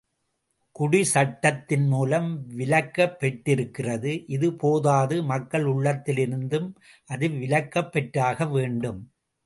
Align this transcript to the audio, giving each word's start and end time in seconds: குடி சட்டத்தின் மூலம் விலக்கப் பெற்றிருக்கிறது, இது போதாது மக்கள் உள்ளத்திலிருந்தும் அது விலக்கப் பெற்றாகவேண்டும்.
குடி 0.75 1.03
சட்டத்தின் 1.03 1.85
மூலம் 1.87 2.29
விலக்கப் 2.57 3.15
பெற்றிருக்கிறது, 3.19 4.25
இது 4.27 4.53
போதாது 4.55 5.23
மக்கள் 5.23 5.65
உள்ளத்திலிருந்தும் 5.65 6.69
அது 7.09 7.27
விலக்கப் 7.27 7.91
பெற்றாகவேண்டும். 7.91 9.01